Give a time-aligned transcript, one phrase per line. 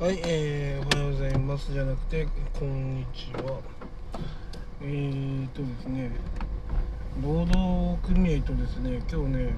[0.00, 3.60] はい、えー、おはようございますじゃなくて、こんにちは。
[4.80, 6.12] えーとですね、
[7.20, 9.54] 労働組合とですね、今日ね、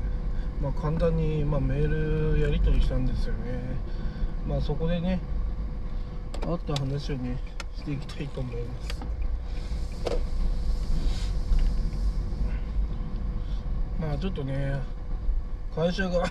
[0.63, 3.61] まあ、簡単に、まあ、メールやり取りしたんですよね。
[4.49, 5.21] まあ、そこでね、
[6.47, 7.37] あった話をね、
[7.77, 9.03] していきたいと思います。
[14.01, 14.81] まあ、ちょっとね、
[15.75, 16.25] 会社が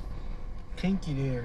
[0.76, 1.42] 天気で、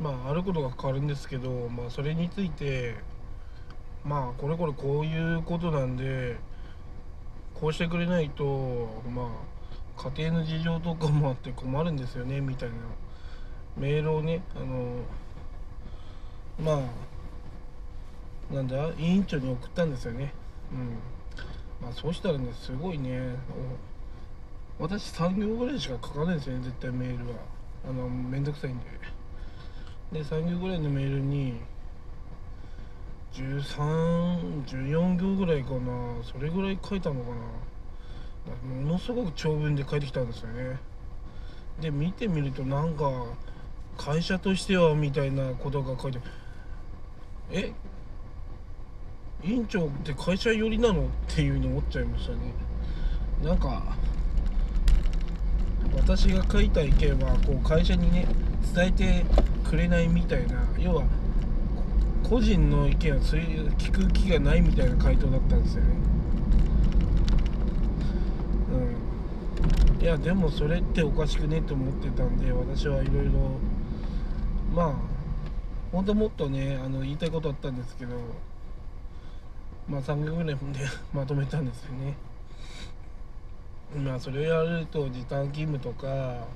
[0.00, 2.96] まああることが変わるんですけど、まあ、それについて
[4.04, 6.36] まあこれこれこういうことなんで
[7.54, 12.76] こうしてくれないとまあ家庭の事情とかもあって困るんですよねみたいな。
[13.76, 15.04] メールをねあの
[16.60, 16.84] ま
[18.50, 20.32] あなんだ委員長に送ったんですよね。
[20.72, 20.98] うん。
[21.80, 23.34] まあそうしたらねすごいね
[24.78, 27.34] 私3行ぐらいしか書かないんですよね絶対メールは。
[27.88, 29.17] あのめんどくさいんで。
[30.12, 31.60] で3行ぐらいのメールに
[33.34, 36.22] 1314行ぐらいかな。
[36.24, 37.36] それぐらい書いたのかな。
[38.82, 40.78] ものすごく長文で書いてきたんですよね。
[41.80, 43.10] で見てみるとなんか
[43.96, 46.18] 会社としてはみたいなことが書いて
[47.50, 47.72] え？
[49.44, 51.02] 委員長って会社寄りなの？
[51.02, 52.38] っていうふうに思っちゃいましたね。
[53.44, 53.94] なんか
[55.94, 58.26] 私が書いた意見はこう会社にね
[58.74, 59.24] 伝えて
[59.68, 61.04] くれないみたいな要は
[62.28, 65.90] 個人の意見を聞く気がないみたいな回答だったんですよね。
[69.98, 70.02] うん。
[70.02, 73.32] いやでもそれっておかしくねって思ってたんで私はいろいろ
[74.74, 74.94] まあ
[75.90, 78.14] 本当もっとねあの言いたいことあったんですけど
[79.88, 80.56] まあ3行ぐらいで
[81.14, 82.14] まとめたんですよね。
[83.96, 86.46] まあそれをやると時短勤務とか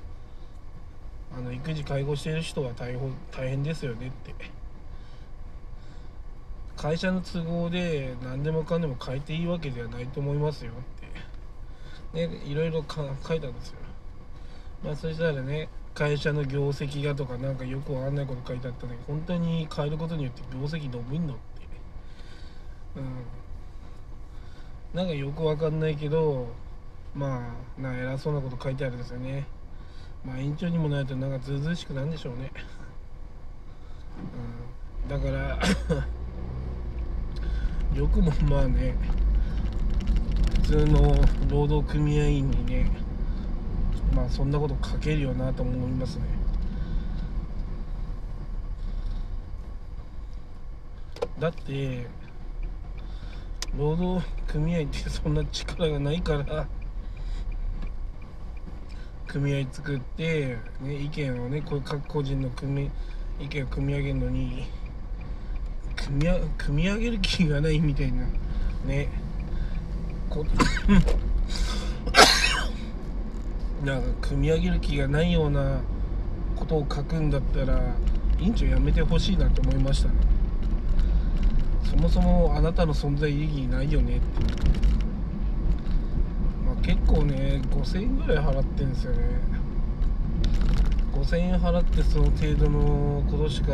[1.35, 4.33] あの育児介護してる人は大変大変ですよねって。
[6.75, 10.75] 会社の都合で何でもかんでも変えていいわけではないと思いますよっ
[12.13, 12.27] て。
[12.27, 13.77] ねいろいろ書いたんですよ。
[14.83, 21.41] まあそしたらね会社の業績がとかなんかよくわかんないこと書いてあったのに本当に変えることによって業績伸びんのって。
[22.97, 24.97] うん。
[24.97, 26.47] なんかよくわかんないけど
[27.15, 29.45] まあな偉そうなこと書いてあるんですよね。
[30.25, 32.51] まあ院長にもなるとなんかずうずうしくなんでしょうね、
[35.03, 35.59] うん、だから
[37.95, 38.95] よくもまあね
[40.61, 41.13] 普通の
[41.49, 42.89] 労働組合員にね
[44.15, 46.25] まあそんなこと書けるよなと思いますね。
[51.39, 52.07] だって
[53.77, 56.67] 労働組合ってそんな力がないから
[59.33, 62.91] 組合作って、ね、意見をねこう各個人の組
[63.39, 64.67] 意見を組み上げるのに
[65.95, 68.27] 組み組み上げる気がないみたいな
[68.85, 69.09] ね。
[70.29, 70.45] こ
[73.83, 75.81] なんか組み上げる気がないような
[76.55, 77.81] ことを書くんだったら
[78.39, 80.15] 委員長やめてほしいなと思いましたね。
[81.89, 84.43] そもそもあなたの存在意義ないよねって。
[84.43, 84.92] まあ、
[86.83, 89.19] 結構ね5000円ぐらい払ってんですよね。
[91.13, 93.73] 5000円払ってその程度のことしか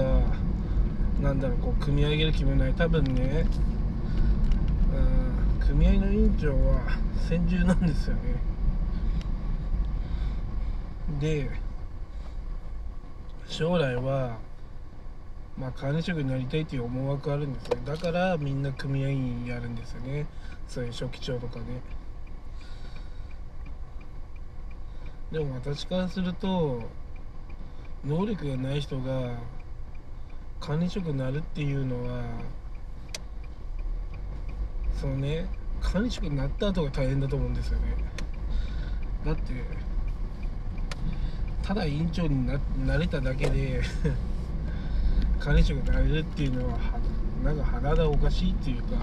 [1.22, 2.74] なんだろうこう組み上げる気もない。
[2.74, 3.46] 多分ね
[4.94, 6.82] うん組合の委員長は
[7.28, 8.22] 先住なんですよね。
[11.20, 11.50] で
[13.48, 14.38] 将来は
[15.58, 20.28] まあ管理職になりたいという思惑あるんですねだからみんな組合員やるんですよね。
[20.68, 21.82] そういう書記長とかね。
[25.32, 26.82] でも私からすると
[28.04, 29.38] 能力がない人が
[30.60, 32.24] 管理職になるっていうのは
[35.00, 35.48] そのね
[35.82, 37.96] 管理職になった後が大変だと思うんですよね。
[39.24, 39.54] だって
[41.62, 43.82] ただ委員長にななれただけで
[45.40, 46.80] 管理職になれるっていうのはは
[47.44, 48.98] なんか鼻がおかしいっていうか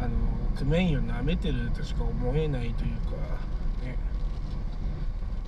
[0.00, 0.08] あの
[0.56, 3.55] 組合員をなめてるとしか思えないというか。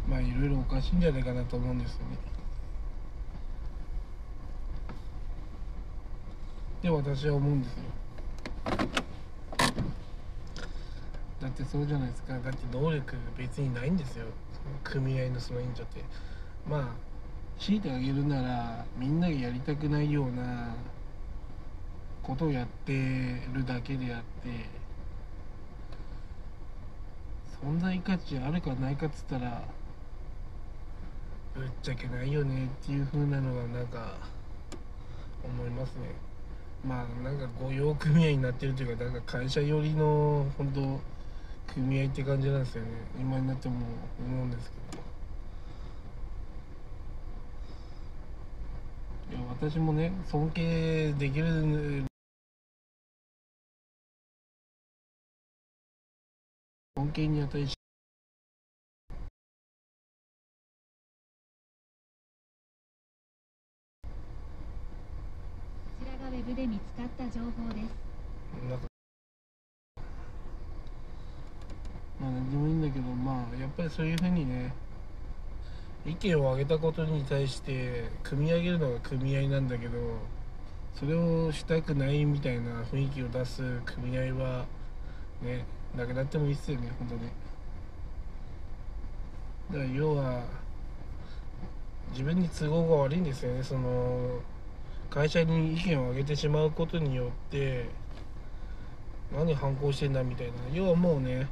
[0.08, 2.16] まあいろいろおかしいんじゃないかなと思うんですよね。
[6.82, 7.82] で私は思うんですよ。
[11.40, 12.32] だってそうじゃないですか。
[12.32, 14.26] だって能力別にないんですよ。
[14.82, 16.02] 組合のその委員長って。
[16.68, 17.08] まあ
[17.58, 20.74] 強いてあげるならみんながやりたくないような
[22.22, 22.92] ことをやって
[23.52, 24.48] るだけであって
[27.62, 29.62] 存在価値あるかないかっつったら
[31.58, 34.14] ぶっちゃけないよねっていう風なのがなんか
[35.44, 36.14] 思いますね。
[36.86, 42.90] まあなんか御用組合になってるというかなんか会社寄りの本当組合って感じなんですよね。
[43.20, 43.74] 今になっても
[44.20, 45.02] 思うんですけど。
[49.30, 52.04] いや私もね尊敬できる
[56.96, 57.78] 尊敬に値し
[66.28, 68.08] ウェブで見つかった情報です。
[72.20, 74.72] まあ何でもいいんだけどまあやっぱりそういうふうにね
[76.04, 79.98] 意見を上げたことに対して組み上げるのが組合なんだけど
[80.94, 84.66] それをしたくないみたいな雰囲気を出す組合は
[85.42, 85.64] ね
[85.96, 87.32] なくなってもいいっすよね本当ね
[89.70, 90.42] だから要は
[92.10, 94.40] 自分に都合が悪いんですよねその
[95.18, 97.86] 会社に意見を上げてしまうことによって
[99.36, 100.52] 何反抗してんだみたいな。
[100.72, 101.48] 要はもうね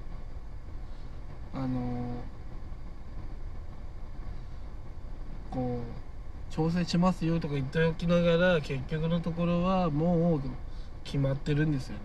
[1.53, 2.15] あの
[5.51, 10.41] こう調整しますよとか言っておきながら結局のところはもう
[11.03, 11.99] 決まってるんですよね。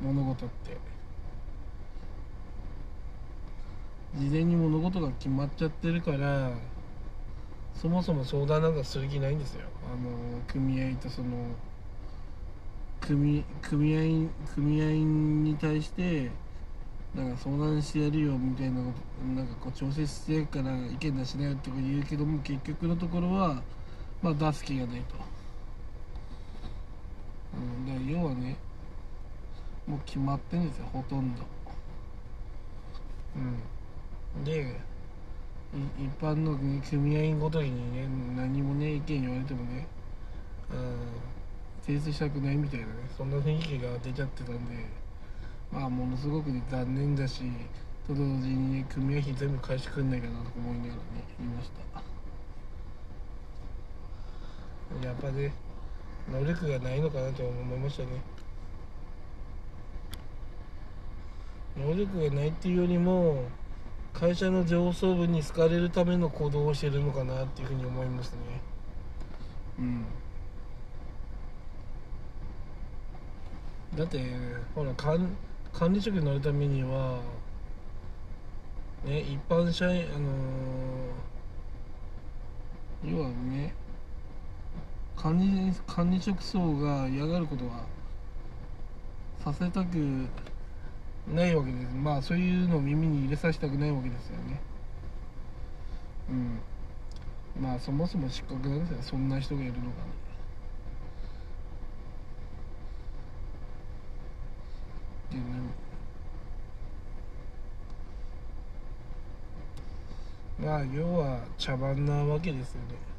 [0.00, 0.78] 物事って。
[4.16, 6.52] 事前に物事が決まっちゃってるから
[7.74, 9.62] そもそも相談なんかする気ないんですよ。
[9.84, 11.28] あの組合とその
[13.00, 16.30] 組組合組合に対して
[17.14, 23.62] なんか相談してやるよみたいなことなんかこう調整してやるから意見出しなよって言うけども結局のところは
[24.22, 25.16] まあ出す気がないと、
[27.54, 28.56] うん、だから要はね
[29.86, 31.42] もう決まってんですよほとんど。
[34.36, 34.44] うん。
[34.44, 34.91] で
[35.72, 35.80] 一
[36.20, 36.58] 般の
[36.88, 39.86] 組合員ごとにね何もね意見言われてもね
[40.70, 40.96] うん
[41.82, 44.86] 提出したくないみたいなねそんな雰囲気が出ちゃってたんで
[45.72, 47.42] まあものすごくね残念だし
[48.06, 51.00] と同時にね組合費全部返してくんないかなと思いながらね
[51.38, 51.82] 言いました。
[55.06, 55.54] やっぱね
[56.30, 58.10] 能力がないのかなと思いましたね。
[61.78, 63.44] 能力がないっていうよりも
[64.12, 68.38] 会社の上層部に好かれるための行動をしてるのかなっていうふうに思いますね。
[69.78, 70.04] うん。
[73.96, 74.20] だって
[74.74, 75.36] ほら管
[75.72, 77.20] 管理職になるためには
[79.04, 81.32] ね一般社員あのー
[83.04, 83.74] 要はね
[85.16, 87.84] 管理管理職層が嫌がることは
[89.42, 90.26] させたく
[91.26, 91.94] ないわけです。
[91.94, 94.60] まあそういうのを耳に入れさせたくないわけですよね。
[96.28, 96.60] うん。
[97.62, 98.98] まあそもそも失格なんですよ。
[99.02, 99.92] そんな人がいるのがね。
[105.30, 105.44] でね
[110.60, 113.11] まあ要は茶番なわけですよね。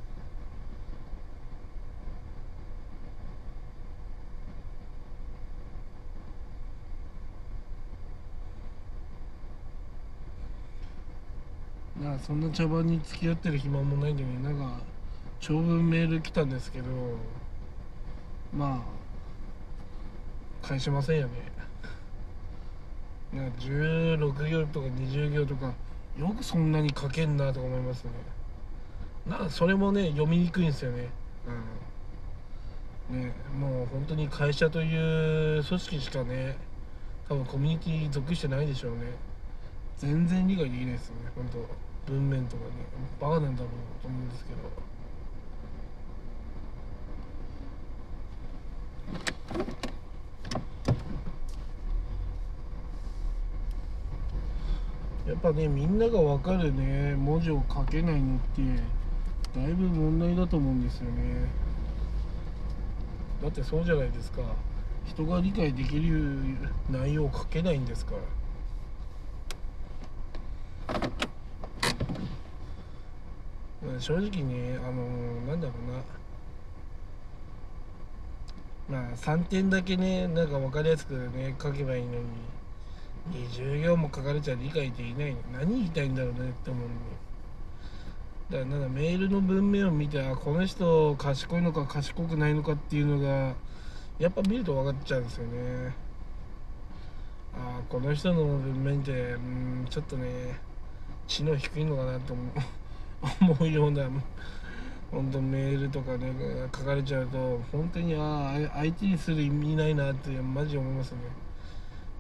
[12.04, 14.80] なそんな茶番に付き合ってる暇もないんでねなんか
[15.40, 16.86] 長文メール来たんですけど
[18.56, 18.84] ま
[20.64, 21.34] あ返しませんよね。
[23.34, 25.74] なんか16行とか20行とか
[26.18, 28.12] よくそんなに書けんなとか思いますね。
[29.28, 31.10] なそれもね読みにくいんですよね。
[33.12, 33.22] うん。
[33.22, 36.58] ねもう本当に会社という組織しかね
[37.28, 39.00] 多分コミュニティ属してないでしょうね。
[39.98, 41.93] 全然理解できないですよね本当。
[42.08, 42.70] 文面とかね
[43.20, 43.70] バカなんだろう
[44.02, 44.58] と思うんですけど。
[55.28, 58.62] やっぱねみんなが分かるね文字を書けないのって
[59.56, 61.50] だいぶ問題だと思うんですよね。
[63.42, 64.42] だってそうじゃないですか。
[65.06, 66.40] 人が理解できる
[66.90, 68.22] 内容を書けないんですから
[73.83, 75.04] うん正直ねあの
[75.48, 75.74] なんだろ
[78.90, 79.00] うな。
[79.00, 82.24] まあ3点だけねなんか分かりやすくね書けばいいのに。
[83.32, 85.38] 20行も書かれちゃ理解できないの。
[85.54, 86.94] 何言いたいんだろうねって思うの。
[88.50, 93.56] だからなんかメールの文面を見てあこの人賢いのか賢くないのかっていうのが
[94.20, 95.96] やっぱ見ると分かっちゃうんですよね。
[97.56, 100.60] あこの人の文面ってうんちょっとね
[101.26, 102.46] 知能低いのかなと思う。
[103.42, 104.04] 思うような
[105.12, 106.34] 本当メールとかね
[106.76, 111.20] 書かれちゃうと本当にああ相手にする意味ないなってマジ思いますね。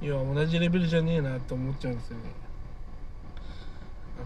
[0.01, 2.23] いや同じレベルじゃねえなって思っちゃうんですよね。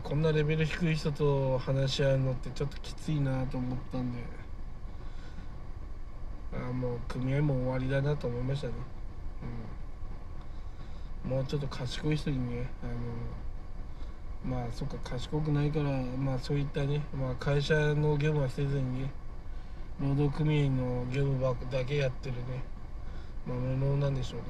[0.04, 4.38] こんなレベル低い人と話し合うのってちょっときついなと思ったんで。
[6.54, 8.74] あもう組合も終わりだなと思いましたね、
[11.26, 12.94] うん、もうちょっと賢い人にねあの
[14.46, 19.12] まあそっか賢くないからまあそういったね、まあ、会社の業務はせずにね
[20.00, 22.64] 労働組合の業務だけやってるね
[23.46, 24.46] まあ無能なんでしょうね。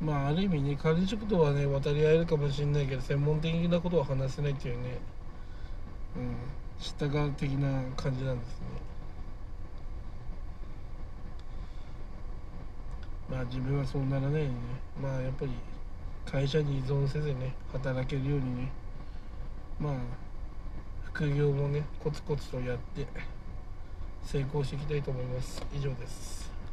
[0.00, 4.98] まあある意味ね管理職とはね渡り合えるかもしれないけど専門的なことは話せないっていうね
[6.16, 6.36] うん
[6.78, 8.66] 下側的な感じなんですね。
[13.30, 14.54] まあ自分はそうならないよね。
[15.00, 15.52] まあやっぱり
[16.24, 18.72] 会社に依存せずね働けるようにね
[19.78, 19.94] まあ
[21.04, 23.06] 副業もねコツコツとやって
[24.24, 25.62] 成功していきたいと思います。
[25.74, 26.51] 以上です。